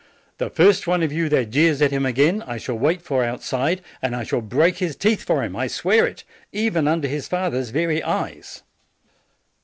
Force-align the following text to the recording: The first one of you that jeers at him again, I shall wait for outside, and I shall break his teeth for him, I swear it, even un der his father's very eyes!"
The 0.39 0.49
first 0.49 0.87
one 0.87 1.03
of 1.03 1.13
you 1.13 1.29
that 1.29 1.51
jeers 1.51 1.79
at 1.79 1.91
him 1.91 2.07
again, 2.07 2.41
I 2.47 2.57
shall 2.57 2.73
wait 2.75 3.03
for 3.03 3.23
outside, 3.23 3.83
and 4.01 4.15
I 4.15 4.23
shall 4.23 4.41
break 4.41 4.77
his 4.79 4.95
teeth 4.95 5.21
for 5.23 5.43
him, 5.43 5.55
I 5.55 5.67
swear 5.67 6.07
it, 6.07 6.23
even 6.51 6.87
un 6.87 7.01
der 7.01 7.07
his 7.07 7.27
father's 7.27 7.69
very 7.69 8.01
eyes!" 8.01 8.63